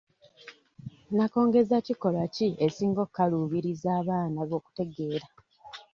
Nakongezakikolwa 1.17 2.23
ki 2.35 2.47
esinga 2.65 2.99
okukaluubiriza 3.05 3.89
abaana 3.99 4.39
okutegeera? 4.57 5.27